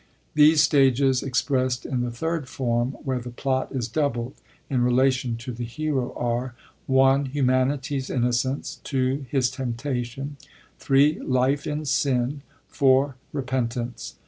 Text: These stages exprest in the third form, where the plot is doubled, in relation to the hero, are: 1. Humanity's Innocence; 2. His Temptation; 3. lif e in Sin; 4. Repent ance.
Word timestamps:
These 0.33 0.63
stages 0.63 1.21
exprest 1.21 1.85
in 1.85 2.01
the 2.01 2.09
third 2.09 2.49
form, 2.49 2.93
where 3.03 3.19
the 3.19 3.29
plot 3.29 3.71
is 3.71 3.87
doubled, 3.87 4.33
in 4.67 4.81
relation 4.81 5.37
to 5.37 5.51
the 5.51 5.63
hero, 5.63 6.11
are: 6.15 6.55
1. 6.87 7.25
Humanity's 7.25 8.09
Innocence; 8.09 8.79
2. 8.83 9.27
His 9.29 9.51
Temptation; 9.51 10.37
3. 10.79 11.19
lif 11.21 11.67
e 11.67 11.69
in 11.69 11.85
Sin; 11.85 12.41
4. 12.67 13.15
Repent 13.31 13.75
ance. 13.77 14.15